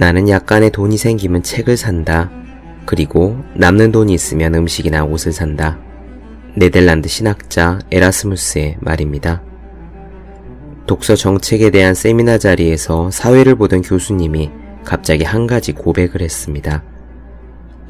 [0.00, 2.30] 나는 약간의 돈이 생기면 책을 산다.
[2.86, 5.78] 그리고 남는 돈이 있으면 음식이나 옷을 산다.
[6.56, 9.42] 네덜란드 신학자 에라스무스의 말입니다.
[10.86, 14.50] 독서 정책에 대한 세미나 자리에서 사회를 보던 교수님이
[14.84, 16.82] 갑자기 한 가지 고백을 했습니다.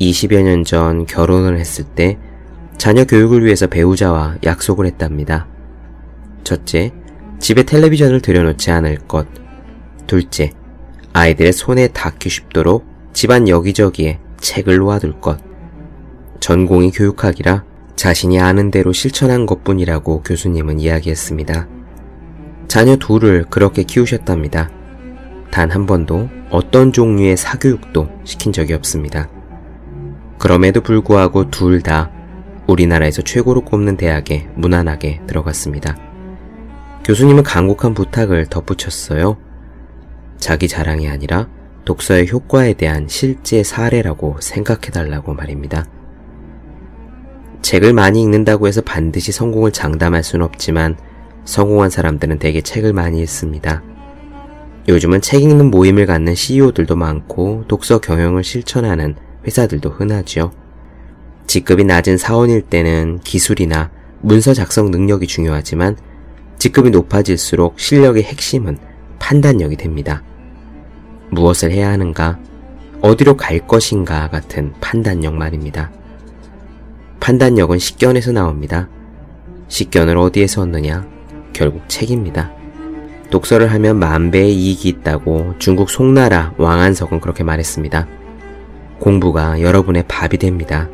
[0.00, 2.18] 20여 년 전 결혼을 했을 때
[2.76, 5.46] 자녀 교육을 위해서 배우자와 약속을 했답니다.
[6.42, 6.92] 첫째,
[7.38, 9.28] 집에 텔레비전을 들여놓지 않을 것.
[10.08, 10.50] 둘째,
[11.12, 15.38] 아이들의 손에 닿기 쉽도록 집안 여기저기에 책을 놓아둘 것.
[16.40, 17.64] 전공이 교육학이라
[17.96, 21.68] 자신이 아는 대로 실천한 것 뿐이라고 교수님은 이야기했습니다.
[22.68, 24.70] 자녀 둘을 그렇게 키우셨답니다.
[25.50, 29.28] 단 한 번도 어떤 종류의 사교육도 시킨 적이 없습니다.
[30.38, 32.10] 그럼에도 불구하고 둘 다
[32.68, 35.96] 우리나라에서 최고로 꼽는 대학에 무난하게 들어갔습니다.
[37.04, 39.36] 교수님은 간곡한 부탁을 덧붙였어요.
[40.40, 41.48] 자기 자랑이 아니라
[41.84, 45.86] 독서의 효과에 대한 실제 사례라고 생각해달라고 말입니다.
[47.62, 50.96] 책을 많이 읽는다고 해서 반드시 성공을 장담할 수는 없지만
[51.44, 53.82] 성공한 사람들은 대개 책을 많이 읽습니다.
[54.88, 59.14] 요즘은 책 읽는 모임을 갖는 CEO들도 많고 독서 경영을 실천하는
[59.46, 60.52] 회사들도 흔하죠.
[61.46, 65.96] 직급이 낮은 사원일 때는 기술이나 문서 작성 능력이 중요하지만
[66.58, 68.78] 직급이 높아질수록 실력의 핵심은
[69.18, 70.22] 판단력이 됩니다.
[71.30, 72.38] 무엇을 해야 하는가,
[73.00, 75.90] 어디로 갈 것인가 같은 판단력 말입니다.
[77.20, 78.88] 판단력은 식견에서 나옵니다.
[79.68, 81.06] 식견을 어디에서 얻느냐?
[81.52, 82.50] 결국 책입니다.
[83.30, 88.06] 독서를 하면 만배의 이익이 있다고 중국 송나라 왕안석은 그렇게 말했습니다.
[88.98, 90.88] 공부가 여러분의 밥이 됩니다.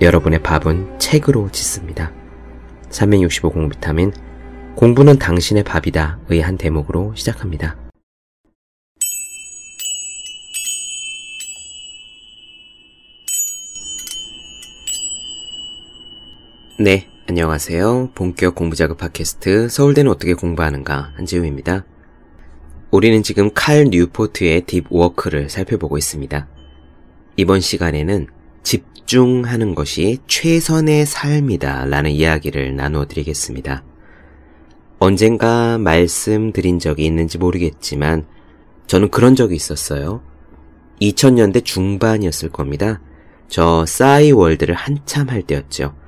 [0.00, 2.12] 여러분의 밥은 책으로 짓습니다.
[2.90, 4.12] 365 공비타민
[4.76, 7.83] 공부는 당신의 밥이다 의 한 대목으로 시작합니다.
[16.76, 18.10] 네, 안녕하세요.
[18.16, 21.84] 본격 공부자극 팟캐스트 서울대는 어떻게 공부하는가 한지우입니다.
[22.90, 26.48] 우리는 지금 칼 뉴포트의 Deep Work를 살펴보고 있습니다.
[27.36, 28.26] 이번 시간에는
[28.64, 33.84] 집중하는 것이 최선의 삶이다 라는 이야기를 나누어 드리겠습니다.
[34.98, 38.26] 언젠가 말씀드린 적이 있는지 모르겠지만
[38.88, 40.22] 저는 그런 적이 있었어요.
[41.00, 43.00] 2000년대 중반이었을 겁니다.
[43.46, 46.02] 저 싸이월드를 한참 할 때였죠.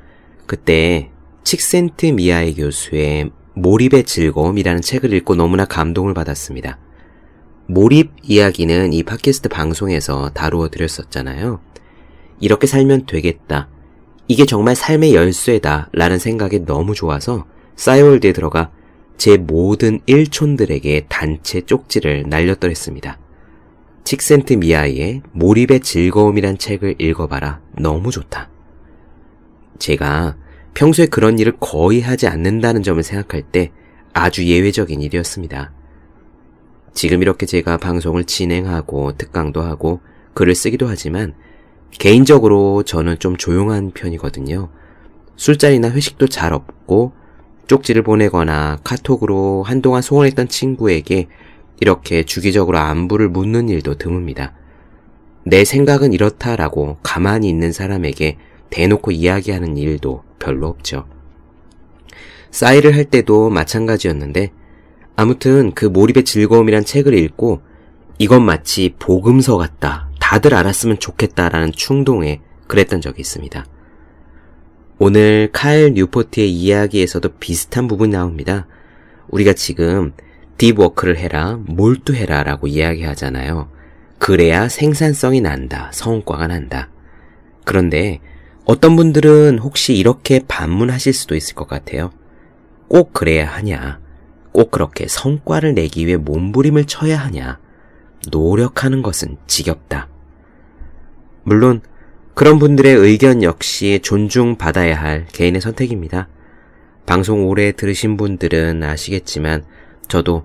[0.47, 1.11] 그때
[1.45, 6.79] 칙센트미하이 교수의 몰입의 즐거움이라는 책을 읽고 너무나 감동을 받았습니다.
[7.67, 11.61] 몰입 이야기는 이 팟캐스트 방송에서 다루어 드렸었잖아요.
[12.41, 13.69] 이렇게 살면 되겠다.
[14.29, 15.91] 이게 정말 삶의 열쇠다.
[15.93, 17.47] 라는 생각이 너무 좋아서
[17.77, 18.71] 싸이월드에 들어가
[19.17, 23.19] 제 모든 일촌들에게 단체 쪽지를 날렸더랬습니다.
[24.05, 27.61] 칙센트 미아이의 몰입의 즐거움이란 책을 읽어봐라.
[27.79, 28.51] 너무 좋다.
[29.79, 30.37] 제가
[30.75, 33.73] 평소에 그런 일을 거의 하지 않는다는 점을 생각할 때
[34.13, 35.73] 아주 예외적인 일이었습니다.
[36.95, 40.01] 지금 이렇게 제가 방송을 진행하고 특강도 하고
[40.35, 41.35] 글을 쓰기도 하지만
[41.91, 44.71] 개인적으로 저는 좀 조용한 편이거든요.
[45.37, 47.13] 술자리나 회식도 잘 없고
[47.67, 51.29] 쪽지를 보내거나 카톡으로 한동안 소원했던 친구에게
[51.81, 54.53] 이렇게 주기적으로 안부를 묻는 일도 드뭅니다.
[55.45, 58.39] 내 생각은 이렇다라고 가만히 있는 사람에게
[58.71, 61.07] 대놓고 이야기하는 일도 별로 없죠.
[62.51, 64.53] 싸이를 할 때도 마찬가지였는데
[65.17, 67.61] 아무튼 그 몰입의 즐거움이란 책을 읽고
[68.19, 70.09] 이건 마치 복음서 같다.
[70.21, 73.65] 다들 알았으면 좋겠다라는 충동에 그랬던 적이 있습니다.
[74.99, 78.67] 오늘 칼 뉴포트의 이야기에서도 비슷한 부분이 나옵니다.
[79.29, 80.13] 우리가 지금
[80.57, 83.69] 딥워크를 해라, 몰두해라 라고 이야기하잖아요.
[84.19, 86.89] 그래야 생산성이 난다, 성과가 난다.
[87.65, 88.21] 그런데
[88.67, 92.11] 어떤 분들은 혹시 이렇게 반문하실 수도 있을 것 같아요.
[92.89, 94.01] 꼭 그래야 하냐?
[94.51, 97.61] 꼭 그렇게 성과를 내기 위해 몸부림을 쳐야 하냐?
[98.33, 100.09] 노력하는 것은 지겹다.
[101.45, 101.81] 물론
[102.35, 106.27] 그런 분들의 의견 역시 존중받아야 할 개인의 선택입니다.
[107.07, 109.65] 방송 오래 들으신 분들은 아시겠지만
[110.09, 110.45] 저도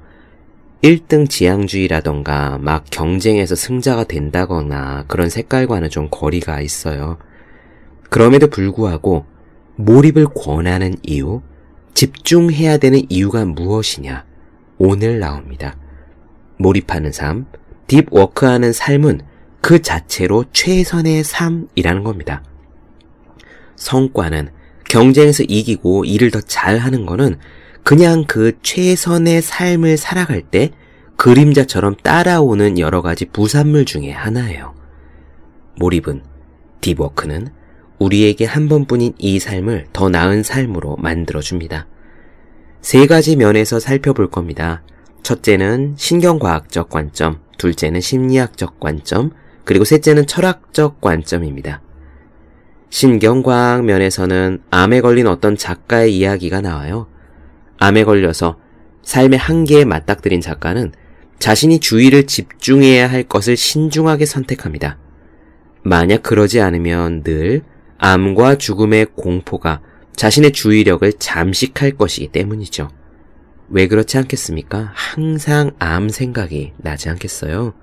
[0.83, 7.17] 1등 지향주의라던가 막 경쟁에서 승자가 된다거나 그런 색깔과는 좀 거리가 있어요.
[8.11, 9.25] 그럼에도 불구하고
[9.77, 11.41] 몰입을 권하는 이유,
[11.93, 14.25] 집중해야 되는 이유가 무엇이냐?
[14.77, 15.77] 오늘 나옵니다.
[16.57, 17.45] 몰입하는 삶,
[17.87, 19.21] 딥워크하는 삶은
[19.61, 22.43] 그 자체로 최선의 삶이라는 겁니다.
[23.77, 24.49] 성과는
[24.89, 27.37] 경쟁에서 이기고 일을 더 잘하는 거는
[27.83, 30.71] 그냥 그 최선의 삶을 살아갈 때
[31.15, 34.75] 그림자처럼 따라오는 여러 가지 부산물 중에 하나예요.
[35.77, 36.23] 몰입은,
[36.81, 37.60] 딥워크는
[38.01, 41.85] 우리에게 한 번뿐인 이 삶을 더 나은 삶으로 만들어줍니다.
[42.81, 44.81] 세 가지 면에서 살펴볼 겁니다.
[45.21, 49.29] 첫째는 신경과학적 관점, 둘째는 심리학적 관점,
[49.65, 51.83] 그리고 셋째는 철학적 관점입니다.
[52.89, 57.05] 신경과학 면에서는 암에 걸린 어떤 작가의 이야기가 나와요.
[57.77, 58.57] 암에 걸려서
[59.03, 60.91] 삶의 한계에 맞닥뜨린 작가는
[61.37, 64.97] 자신이 주의를 집중해야 할 것을 신중하게 선택합니다.
[65.83, 67.61] 만약 그러지 않으면 늘
[68.01, 69.81] 암과 죽음의 공포가
[70.15, 72.89] 자신의 주의력을 잠식할 것이기 때문이죠.
[73.69, 74.91] 왜 그렇지 않겠습니까?
[74.93, 77.73] 항상 암 생각이 나지 않겠어요?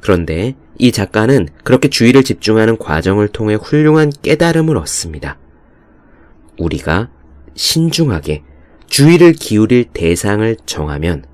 [0.00, 5.38] 그런데 이 작가는 그렇게 주의를 집중하는 과정을 통해 훌륭한 깨달음을 얻습니다.
[6.58, 7.10] 우리가
[7.54, 8.44] 신중하게
[8.86, 11.24] 주의를 기울일 대상을 정하면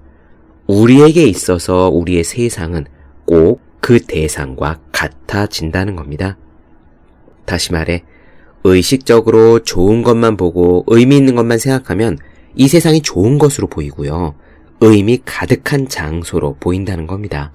[0.67, 2.87] 우리에게 있어서 우리의 세상은
[3.27, 6.37] 꼭 그 대상과 같아진다는 겁니다.
[7.47, 8.05] 다시 말해,
[8.65, 12.19] 의식적으로 좋은 것만 보고 의미 있는 것만 생각하면
[12.55, 14.35] 이 세상이 좋은 것으로 보이고요.
[14.81, 17.53] 의미 가득한 장소로 보인다는 겁니다.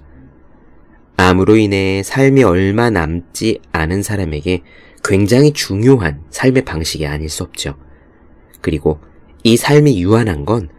[1.18, 4.64] 암으로 인해 삶이 얼마 남지 않은 사람에게
[5.04, 7.76] 굉장히 중요한 삶의 방식이 아닐 수 없죠.
[8.62, 9.00] 그리고
[9.44, 10.70] 이 삶이 유한한 건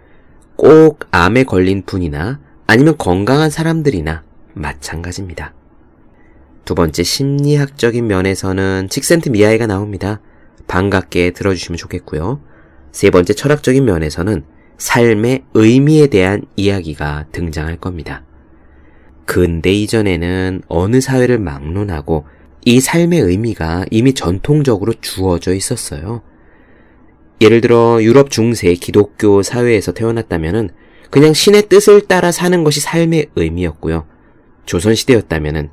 [0.63, 2.39] 꼭 암에 걸린 분이나
[2.69, 4.23] 아니면 건강한 사람들이나
[4.55, 5.55] 마찬가지입니다.
[6.65, 10.21] 두 번째 심리학적인 면에서는 칙센트 미아이가 나옵니다.
[10.69, 12.41] 반갑게 들어주시면 좋겠고요.
[12.93, 14.45] 세 번째 철학적인 면에서는
[14.79, 18.25] 삶의 의미에 대한 이야기가 등장할 겁니다.
[19.25, 22.27] 근대 이전에는 어느 사회를 막론하고
[22.65, 26.23] 이 삶의 의미가 이미 전통적으로 주어져 있었어요.
[27.41, 30.71] 예를 들어 유럽 중세 기독교 사회에서 태어났다면
[31.11, 34.07] 그냥 신의 뜻을 따라 사는 것이 삶의 의미였고요.
[34.65, 35.71] 조선시대였다면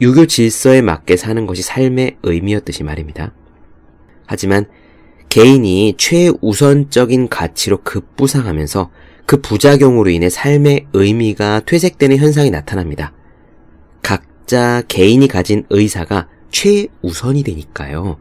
[0.00, 3.32] 유교 질서에 맞게 사는 것이 삶의 의미였듯이 말입니다.
[4.26, 4.66] 하지만
[5.28, 8.90] 개인이 최우선적인 가치로 급부상하면서
[9.26, 13.12] 그 부작용으로 인해 삶의 의미가 퇴색되는 현상이 나타납니다.
[14.02, 18.18] 각자 개인이 가진 의사가 최우선이 되니까요.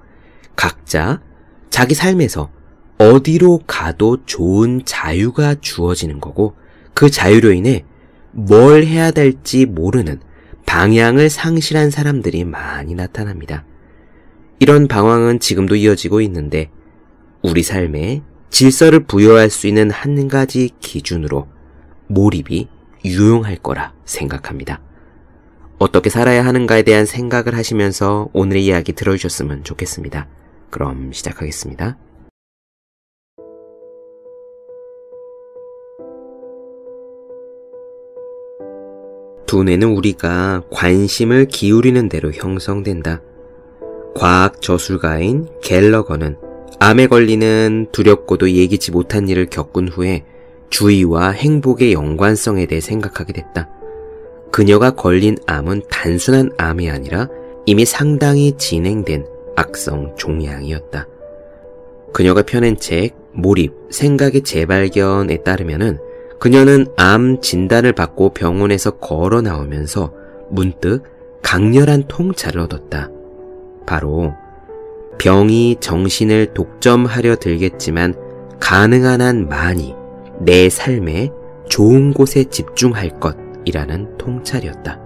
[0.56, 1.22] 각자
[1.70, 2.50] 자기 삶에서
[2.98, 6.56] 어디로 가도 좋은 자유가 주어지는 거고
[6.94, 7.86] 그 자유로 인해
[8.32, 10.20] 뭘 해야 될지 모르는
[10.68, 13.66] 방향을 상실한 사람들이 많이 나타납니다.
[14.60, 16.70] 이런 방황은 지금도 이어지고 있는데
[17.42, 18.22] 우리 삶에
[18.52, 21.48] 질서를 부여할 수 있는 한 가지 기준으로
[22.08, 22.68] 몰입이
[23.06, 24.82] 유용할 거라 생각합니다.
[25.80, 30.28] 어떻게 살아야 하는가에 대한 생각을 하시면서 오늘의 이야기 들어주셨으면 좋겠습니다.
[30.70, 31.98] 그럼 시작하겠습니다.
[39.48, 43.22] 두뇌는 우리가 관심을 기울이는 대로 형성된다.
[44.14, 46.38] 과학 저술가인 갤러거는
[46.80, 50.24] 암에 걸리는 두렵고도 예기치 못한 일을 겪은 후에
[50.70, 53.70] 주의와 행복의 연관성에 대해 생각하게 됐다.
[54.52, 57.28] 그녀가 걸린 암은 단순한 암이 아니라
[57.66, 61.08] 이미 상당히 진행된 악성 종양이었다.
[62.14, 66.00] 그녀가 펴낸 책 몰입, 생각의 재발견에 따르면은
[66.40, 70.14] 그녀는 암 진단을 받고 병원에서 걸어 나오면서
[70.50, 71.04] 문득
[71.42, 73.10] 강렬한 통찰을 얻었다.
[73.86, 74.34] 바로
[75.18, 78.14] 병이 정신을 독점하려 들겠지만
[78.60, 79.96] 가능한 한 많이
[80.40, 81.32] 내 삶에
[81.70, 85.00] 좋은 곳에 집중할 것이라는 통찰이었다.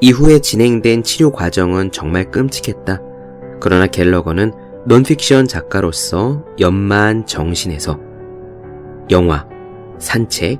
[0.00, 3.00] 이후에 진행된 치료 과정은 정말 끔찍했다.
[3.60, 4.52] 그러나 갤러거는
[4.86, 8.00] 논픽션 작가로서 연마한 정신에서
[9.10, 9.46] 영화,
[10.02, 10.58] 산책,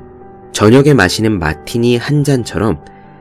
[0.52, 2.78] 저녁에 마시는 마티니 한 잔처럼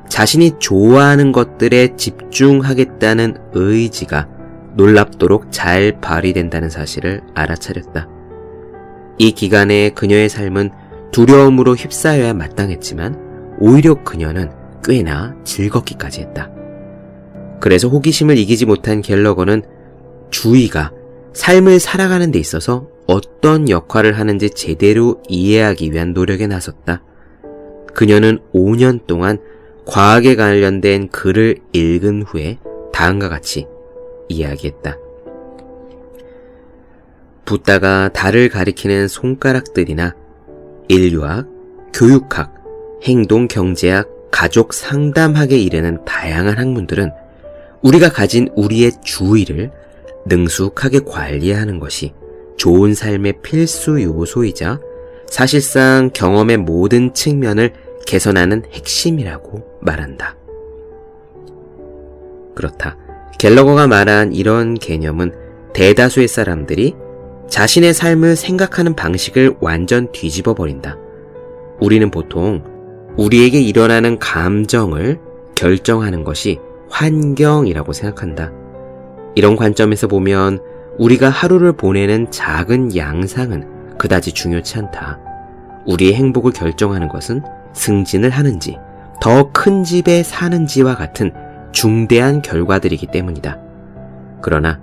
[0.08, 4.28] 자신이 좋아하는 것들에 집중하겠다는 의지가
[4.76, 8.08] 놀랍도록 잘 발휘된다는 사실을 알아차렸다.
[9.18, 10.70] 이 기간에 그녀의 삶은
[11.12, 14.52] 두려움으로 휩싸여야 마땅했지만 오히려 그녀는
[14.84, 16.52] 꽤나 즐겁기까지 했다.
[17.60, 19.64] 그래서 호기심을 이기지 못한 갤러거는
[20.30, 20.92] 주의가
[21.34, 27.04] 삶을 살아가는 데 있어서 어떤 역할을 하는지 제대로 이해하기 위한 노력에 나섰다.
[27.94, 29.38] 그녀는 5년 동안
[29.86, 32.58] 과학에 관련된 글을 읽은 후에
[32.94, 33.68] 다음과 같이
[34.30, 34.98] 이야기했다.
[37.46, 40.16] 붓다가 달을 가리키는 손가락들이나
[40.88, 41.48] 인류학,
[41.94, 42.54] 교육학,
[43.04, 47.12] 행동 경제학, 가족 상담학에 이르는 다양한 학문들은
[47.82, 49.72] 우리가 가진 우리의 주의를
[50.26, 52.14] 능숙하게 관리하는 것이
[52.58, 54.80] 좋은 삶의 필수 요소이자
[55.28, 57.74] 사실상 경험의 모든 측면을
[58.06, 60.36] 개선하는 핵심이라고 말한다.
[62.56, 62.98] 그렇다.
[63.40, 65.34] 갤러거가 말한 이런 개념은
[65.74, 66.96] 대다수의 사람들이
[67.50, 70.98] 자신의 삶을 생각하는 방식을 완전 뒤집어 버린다.
[71.80, 72.64] 우리는 보통
[73.18, 75.20] 우리에게 일어나는 감정을
[75.56, 78.52] 결정하는 것이 환경이라고 생각한다.
[79.36, 80.62] 이런 관점에서 보면
[80.98, 85.20] 우리가 하루를 보내는 작은 양상은 그다지 중요치 않다.
[85.86, 87.42] 우리의 행복을 결정하는 것은
[87.74, 88.78] 승진을 하는지,
[89.20, 91.32] 더 큰 집에 사는지와 같은
[91.72, 93.58] 중대한 결과들이기 때문이다.
[94.42, 94.80] 그러나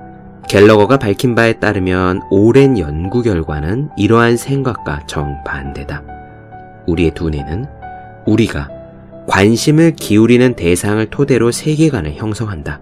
[0.49, 6.03] 갤러거가 밝힌 바에 따르면 오랜 연구 결과는 이러한 생각과 정반대다.
[6.87, 7.67] 우리의 두뇌는
[8.27, 8.71] 우리가
[9.27, 12.81] 관심을 기울이는 대상을 토대로 세계관을 형성한다.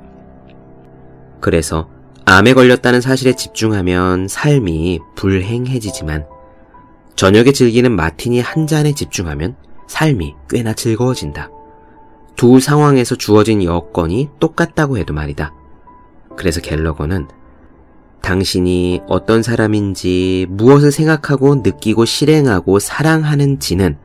[1.41, 1.89] 그래서
[2.29, 6.27] 암에 걸렸다는 사실에 집중하면 삶이 불행해지지만
[7.15, 9.55] 저녁에 즐기는 마티니 한 잔에 집중하면
[9.87, 11.51] 삶이 꽤나 즐거워진다.
[12.35, 15.55] 두 상황에서 주어진 여건이 똑같다고 해도 말이다.
[16.37, 17.29] 그래서 갤러거는
[18.23, 23.99] 당신이 어떤 사람인지 무엇을 생각하고 느끼고 실행하고 사랑하는지는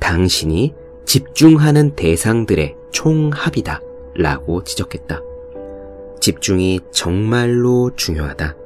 [0.00, 0.74] 당신이
[1.06, 3.80] 집중하는 대상들의 총합이다.
[4.16, 5.33] 라고 지적했다.
[6.24, 8.56] 집중이 정말로 중요하다.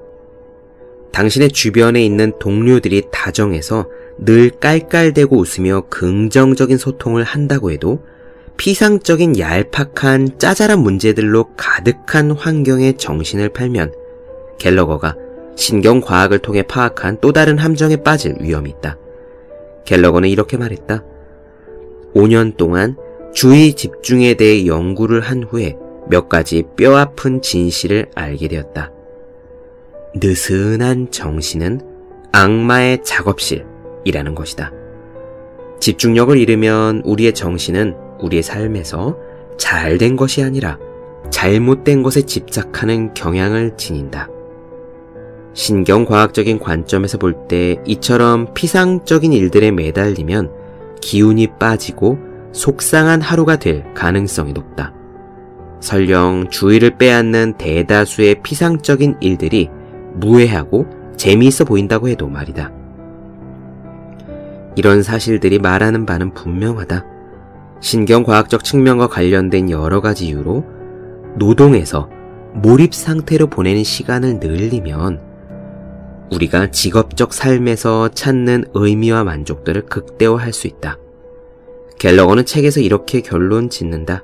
[1.10, 8.04] 당신의 주변에 있는 동료들이 다정해서 늘 깔깔대고 웃으며 긍정적인 소통을 한다고 해도
[8.58, 13.92] 피상적인 얄팍한 짜잘한 문제들로 가득한 환경에 정신을 팔면
[14.60, 15.16] 갤러거가
[15.56, 18.96] 신경과학을 통해 파악한 또 다른 함정에 빠질 위험이 있다.
[19.84, 21.02] 갤러거는 이렇게 말했다.
[22.14, 22.96] 5년 동안
[23.34, 25.76] 주의 집중에 대해 연구를 한 후에
[26.08, 28.92] 몇 가지 뼈아픈 진실을 알게 되었다.
[30.14, 31.80] 느슨한 정신은
[32.32, 34.72] 악마의 작업실이라는 것이다.
[35.80, 39.16] 집중력을 잃으면 우리의 정신은 우리의 삶에서
[39.58, 40.78] 잘된 것이 아니라
[41.30, 44.28] 잘못된 것에 집착하는 경향을 지닌다.
[45.54, 50.52] 신경과학적인 관점에서 볼 때 이처럼 피상적인 일들에 매달리면
[51.00, 52.18] 기운이 빠지고
[52.52, 54.94] 속상한 하루가 될 가능성이 높다.
[55.80, 59.68] 설령 주의를 빼앗는 대다수의 피상적인 일들이
[60.14, 62.72] 무해하고 재미있어 보인다고 해도 말이다.
[64.76, 67.04] 이런 사실들이 말하는 바는 분명하다.
[67.80, 70.64] 신경과학적 측면과 관련된 여러 가지 이유로
[71.36, 72.08] 노동에서
[72.54, 75.20] 몰입 상태로 보내는 시간을 늘리면
[76.32, 80.98] 우리가 직업적 삶에서 찾는 의미와 만족들을 극대화할 수 있다.
[81.98, 84.22] 갤러거는 책에서 이렇게 결론 짓는다.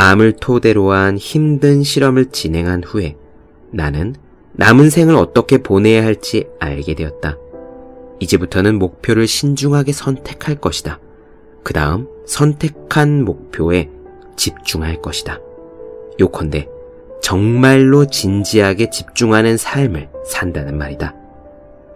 [0.00, 3.16] 암을 토대로 한 힘든 실험을 진행한 후에
[3.70, 4.14] 나는
[4.52, 7.36] 남은 생을 어떻게 보내야 할지 알게 되었다.
[8.18, 11.00] 이제부터는 목표를 신중하게 선택할 것이다.
[11.62, 13.90] 그 다음 선택한 목표에
[14.36, 15.38] 집중할 것이다.
[16.18, 16.66] 요컨대
[17.20, 21.14] 정말로 진지하게 집중하는 삶을 산다는 말이다.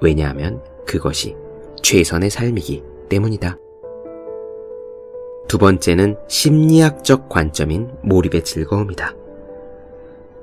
[0.02, 1.36] 왜냐하면 그것이
[1.82, 3.56] 최선의 삶이기 때문이다.
[5.48, 9.14] 두 번째는 심리학적 관점인 몰입의 즐거움이다.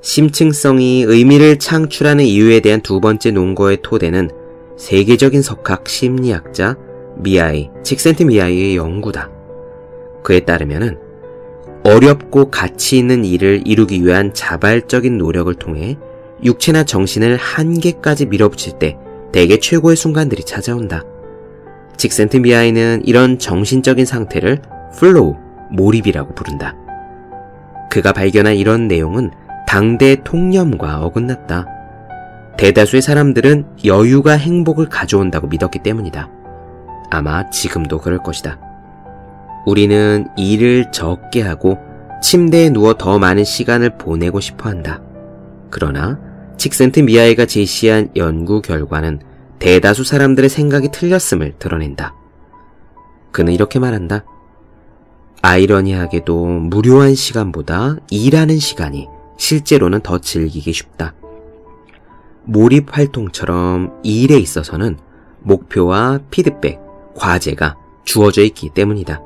[0.02, 4.32] 심층성이 의미를 창출하는 이유에 대한 두 번째 논거의 토대는
[4.78, 6.76] 세계적인 석학 심리학자
[7.18, 9.30] 미아이, 칙센트 미아이의 연구다.
[10.24, 10.98] 그에 따르면은
[11.84, 15.98] 어렵고 가치 있는 일을 이루기 위한 자발적인 노력을 통해
[16.44, 18.98] 육체나 정신을 한계까지 밀어붙일 때
[19.32, 21.04] 대개 최고의 순간들이 찾아온다.
[21.98, 24.62] 칙센트미하이는 이런 정신적인 상태를
[24.94, 25.36] flow,
[25.72, 26.76] 몰입이라고 부른다.
[27.90, 29.32] 그가 발견한 이런 내용은
[29.68, 31.66] 당대 통념과 어긋났다.
[32.58, 36.30] 대다수의 사람들은 여유가 행복을 가져온다고 믿었기 때문이다.
[37.10, 38.60] 아마 지금도 그럴 것이다.
[39.66, 41.78] 우리는 일을 적게 하고
[42.22, 45.02] 침대에 누워 더 많은 시간을 보내고 싶어 한다.
[45.70, 46.20] 그러나
[46.58, 49.22] 칙센트 미아이가 제시한 연구 결과는
[49.60, 52.16] 대다수 사람들의 생각이 틀렸음을 드러낸다.
[53.32, 54.24] 그는 이렇게 말한다.
[55.42, 59.08] 아이러니하게도 무료한 시간보다 일하는 시간이
[59.38, 61.16] 실제로는 더 즐기기 쉽다.
[62.44, 64.98] 몰입 활동처럼 일에 있어서는
[65.40, 66.80] 목표와 피드백,
[67.16, 69.22] 과제가 주어져 있기 때문이다.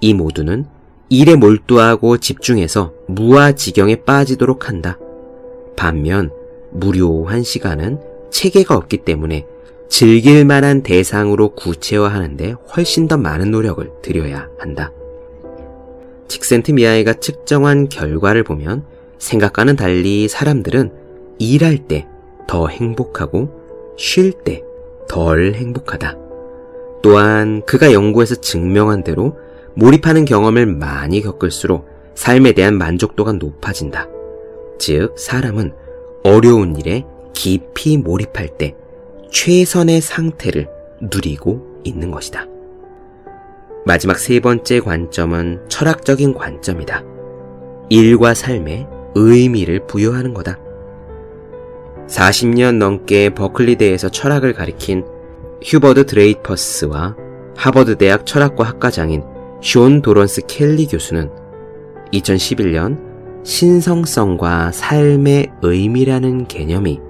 [0.00, 0.66] 이 모두는
[1.08, 4.98] 일에 몰두하고 집중해서 무아지경에 빠지도록 한다.
[5.76, 6.30] 반면
[6.72, 9.46] 무료한 시간은 체계가 없기 때문에
[9.88, 14.90] 즐길 만한 대상으로 구체화하는데 훨씬 더 많은 노력을 들여야 한다.
[16.28, 18.84] 칙센트 미아이가 측정한 결과를 보면
[19.18, 20.92] 생각과는 달리 사람들은
[21.38, 22.06] 일할 때
[22.52, 23.48] 더 행복하고
[23.96, 24.62] 쉴 때
[25.08, 26.18] 덜 행복하다.
[27.02, 29.36] 또한 그가 연구해서 증명한 대로
[29.74, 34.08] 몰입하는 경험을 많이 겪을수록 삶에 대한 만족도가 높아진다.
[34.78, 35.72] 즉, 사람은
[36.24, 38.74] 어려운 일에 깊이 몰입할 때
[39.30, 40.68] 최선의 상태를
[41.00, 42.46] 누리고 있는 것이다.
[43.84, 47.02] 마지막 세 번째 관점은 철학적인 관점이다.
[47.90, 50.58] 일과 삶에 의미를 부여하는 거다.
[52.06, 55.04] 40년 넘게 버클리대에서 철학을 가리킨
[55.64, 57.16] 휴버드 드레이퍼스와
[57.56, 59.22] 하버드 대학 철학과 학과장인
[59.62, 61.30] 쇼온 도런스 켈리 교수는
[62.12, 62.98] 2011년
[63.44, 67.00] 신성성과 삶의 의미라는 개념이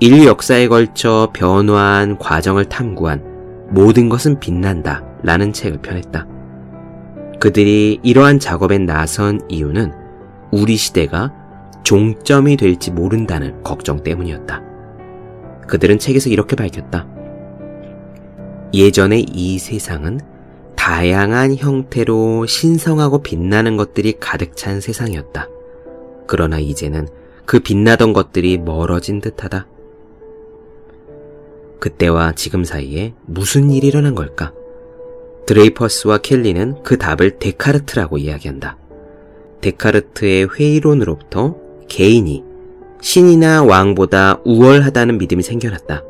[0.00, 6.26] 인류 역사에 걸쳐 변화한 과정을 탐구한 모든 것은 빛난다 라는 책을 펴냈다.
[7.40, 9.92] 그들이 이러한 작업에 나선 이유는
[10.50, 11.32] 우리 시대가
[11.84, 14.62] 종점이 될지 모른다는 걱정 때문이었다.
[15.66, 17.06] 그들은 책에서 이렇게 밝혔다.
[18.74, 20.20] 예전에 이 세상은
[20.76, 25.48] 다양한 형태로 신성하고 빛나는 것들이 가득 찬 세상이었다.
[26.26, 27.08] 그러나 이제는
[27.44, 29.66] 그 빛나던 것들이 멀어진 듯하다.
[31.80, 34.52] 그때와 지금 사이에 무슨 일이 일어난 걸까?
[35.48, 38.76] 드레이퍼스와 켈리는 그 답을 데카르트라고 이야기한다.
[39.62, 41.56] 데카르트의 회의론으로부터
[41.88, 42.44] 개인이
[43.00, 46.04] 신이나 왕보다 우월하다는 믿음이 생겨났다.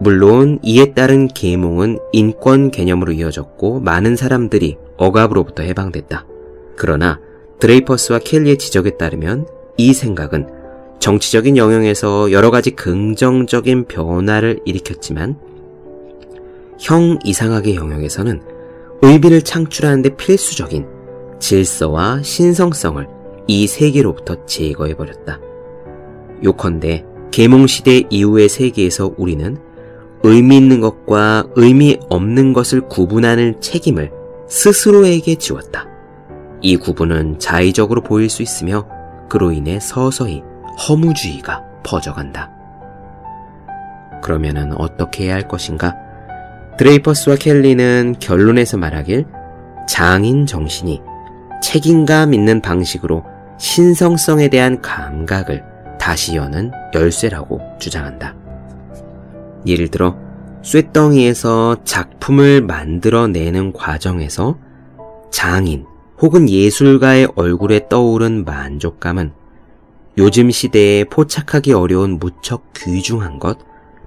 [0.00, 6.26] 물론 이에 따른 계몽은 인권 개념으로 이어졌고 많은 사람들이 억압으로부터 해방됐다.
[6.76, 7.20] 그러나
[7.58, 9.46] 드레이퍼스와 켈리의 지적에 따르면
[9.78, 10.46] 이 생각은
[10.98, 15.38] 정치적인 영역에서 여러 가지 긍정적인 변화를 일으켰지만
[16.82, 18.42] 형 이상학의 영역에서는
[19.02, 20.84] 의미를 창출하는데 필수적인
[21.38, 23.06] 질서와 신성성을
[23.46, 25.38] 이 세계로부터 제거해버렸다.
[26.42, 29.58] 요컨대 계몽시대 이후의 세계에서 우리는
[30.24, 34.10] 의미 있는 것과 의미 없는 것을 구분하는 책임을
[34.48, 35.86] 스스로에게 지웠다.
[36.62, 38.88] 이 구분은 자의적으로 보일 수 있으며
[39.28, 40.42] 그로 인해 서서히
[40.88, 42.50] 허무주의가 퍼져간다.
[44.20, 46.01] 그러면은 어떻게 해야 할 것인가?
[46.78, 49.26] 드레이퍼스와 켈리는 결론에서 말하길
[49.88, 51.02] 장인 정신이
[51.62, 53.24] 책임감 있는 방식으로
[53.58, 55.62] 신성성에 대한 감각을
[55.98, 58.34] 다시 여는 열쇠라고 주장한다.
[59.66, 60.16] 예를 들어
[60.62, 64.58] 쇠덩이에서 작품을 만들어내는 과정에서
[65.30, 65.86] 장인
[66.20, 69.32] 혹은 예술가의 얼굴에 떠오른 만족감은
[70.18, 73.58] 요즘 시대에 포착하기 어려운 무척 귀중한 것,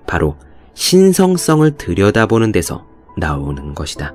[0.05, 0.37] 바로
[0.75, 2.85] 신성성을 들여다보는 데서
[3.17, 4.13] 나오는 것이다.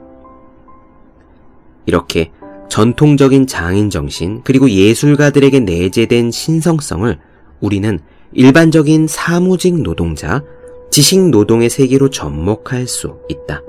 [1.87, 2.31] 이렇게
[2.68, 7.18] 전통적인 장인 정신 그리고 예술가들에게 내재된 신성성을
[7.61, 7.99] 우리는
[8.33, 10.44] 일반적인 사무직 노동자,
[10.90, 13.62] 지식 노동의 세계로 접목할 수 있다.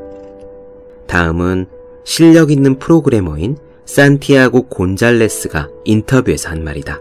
[1.08, 1.66] 다음은
[2.04, 7.00] 실력 있는 프로그래머인 산티아고 곤잘레스가 인터뷰에서 한 말이다.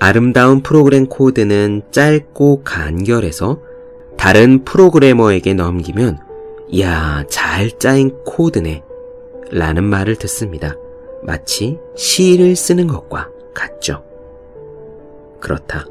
[0.00, 3.69] 아름다운 프로그램 코드는 짧고 간결해서
[4.20, 6.18] 다른 프로그래머에게 넘기면
[6.78, 8.82] 야, 잘 짜인 코드네.
[9.50, 10.76] 라는 말을 듣습니다.
[11.22, 14.04] 마치 시를 쓰는 것과 같죠.
[15.40, 15.86] 그렇다.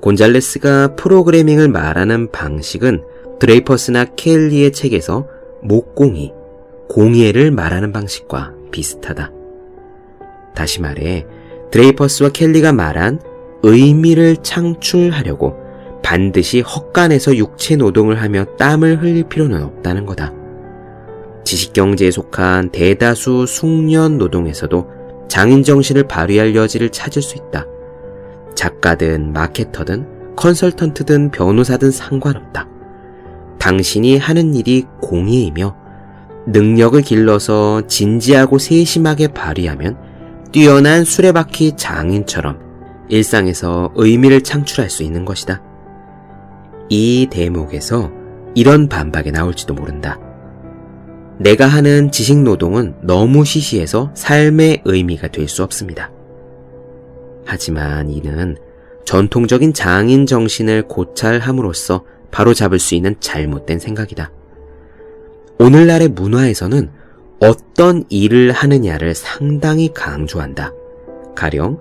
[0.00, 3.04] 곤잘레스가 프로그래밍을 말하는 방식은
[3.38, 5.28] 드레이퍼스나 켈리의 책에서
[5.60, 6.32] 목공이,
[6.88, 9.30] 공예를 말하는 방식과 비슷하다.
[10.54, 11.26] 다시 말해,
[11.70, 13.20] 드레이퍼스와 켈리가 말한
[13.62, 15.67] 의미를 창출하려고
[16.02, 20.32] 반드시 헛간에서 육체 노동을 하며 땀을 흘릴 필요는 없다는 거다.
[21.44, 24.88] 지식경제에 속한 대다수 숙련 노동에서도
[25.28, 27.66] 장인 정신을 발휘할 여지를 찾을 수 있다.
[28.54, 32.68] 작가든 마케터든 컨설턴트든 변호사든 상관없다.
[33.58, 35.76] 당신이 하는 일이 공예이며
[36.46, 39.98] 능력을 길러서 진지하고 세심하게 발휘하면
[40.52, 42.58] 뛰어난 수레바퀴 장인처럼
[43.08, 45.62] 일상에서 의미를 창출할 수 있는 것이다.
[46.88, 48.10] 이 대목에서
[48.54, 50.18] 이런 반박이 나올지도 모른다.
[51.38, 56.10] 내가 하는 지식 노동은 너무 시시해서 삶의 의미가 될 수 없습니다.
[57.44, 58.56] 하지만 이는
[59.04, 64.30] 전통적인 장인 정신을 고찰함으로써 바로 잡을 수 있는 잘못된 생각이다.
[65.58, 66.90] 오늘날의 문화에서는
[67.40, 70.72] 어떤 일을 하느냐를 상당히 강조한다.
[71.34, 71.80] 가령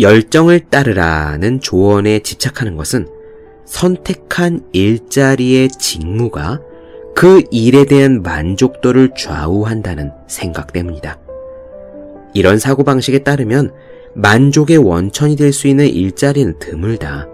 [0.00, 3.08] 열정을 따르라는 조언에 집착하는 것은
[3.68, 6.60] 선택한 일자리의 직무가
[7.14, 11.18] 그 일에 대한 만족도를 좌우한다는 생각 때문이다.
[12.34, 13.72] 이런 사고방식에 따르면
[14.14, 17.28] 만족의 원천이 될 수 있는 일자리는 드물다.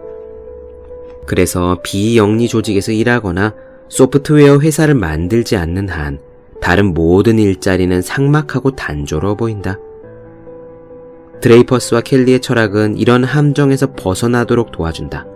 [1.26, 3.54] 그래서 비영리 조직에서 일하거나
[3.88, 6.18] 소프트웨어 회사를 만들지 않는 한
[6.60, 9.78] 다른 모든 일자리는 상막하고 단조로워 보인다.
[11.40, 15.26] 드레이퍼스와 켈리의 철학은 이런 함정에서 벗어나도록 도와준다.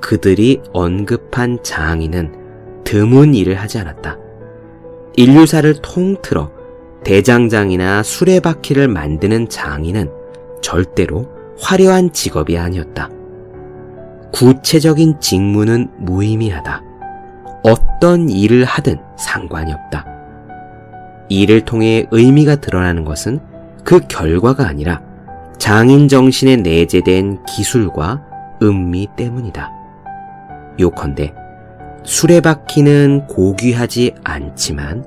[0.00, 2.32] 그들이 언급한 장인은
[2.84, 4.18] 드문 일을 하지 않았다.
[5.16, 6.50] 인류사를 통틀어
[7.04, 10.10] 대장장이나 수레바퀴를 만드는 장인은
[10.62, 11.26] 절대로
[11.60, 13.10] 화려한 직업이 아니었다.
[14.32, 16.82] 구체적인 직무는 무의미하다.
[17.64, 20.06] 어떤 일을 하든 상관이 없다.
[21.28, 23.40] 일을 통해 의미가 드러나는 것은
[23.84, 25.02] 그 결과가 아니라
[25.58, 28.22] 장인 정신에 내재된 기술과
[28.62, 29.77] 음미 때문이다.
[30.78, 31.34] 요컨대
[32.04, 35.04] 수레바퀴는 고귀하지 않지만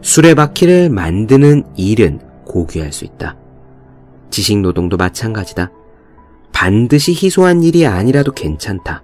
[0.00, 3.36] 수레바퀴를 만드는 일은 고귀할 수 있다.
[4.30, 5.70] 지식 노동도 마찬가지다.
[6.52, 9.02] 반드시 희소한 일이 아니라도 괜찮다.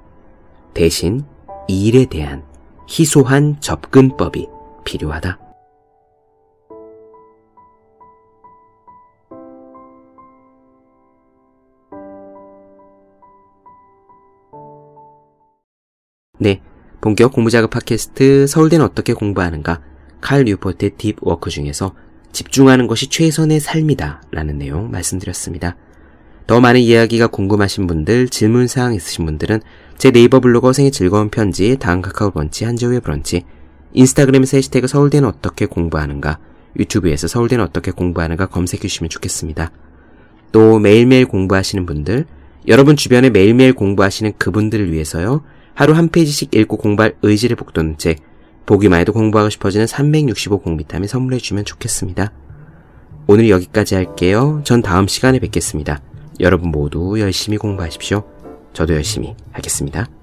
[0.75, 1.25] 대신
[1.69, 2.45] 일에 대한
[2.89, 4.47] 희소한 접근법이
[4.85, 5.42] 필요하다.
[16.43, 16.61] 네.
[17.01, 19.81] 본격 공부작업 팟캐스트 서울대는 어떻게 공부하는가
[20.21, 21.95] 칼 뉴포트의 Deep Work 중에서
[22.33, 25.77] 집중하는 것이 최선의 삶이다 라는 내용 말씀드렸습니다.
[26.49, 29.61] 더 많은 이야기가 궁금하신 분들, 질문사항 있으신 분들은
[29.99, 33.45] 제 네이버 블로그 생의 즐거운 편지, 다음 카카오 브런치, 한재우의 브런치,
[33.93, 36.41] 인스타그램에서 해시태그 서울대는 어떻게 공부하는가,
[36.77, 39.71] 유튜브에서 서울대는 어떻게 공부하는가 검색해 주시면 좋겠습니다.
[40.51, 42.27] 또 매일매일 공부하시는 분들,
[42.67, 48.21] 여러분 주변에 매일매일 공부하시는 그분들을 위해서요, 하루 한 페이지씩 읽고 공부할 의지를 북돋는 책,
[48.67, 52.33] 보기만 해도 공부하고 싶어지는 365 공비타민 선물해 주면 좋겠습니다.
[53.27, 54.61] 오늘 여기까지 할게요.
[54.65, 56.01] 전 다음 시간에 뵙겠습니다.
[56.41, 58.25] 여러분 모두 열심히 공부하십시오.
[58.73, 60.22] 저도 열심히 하겠습니다.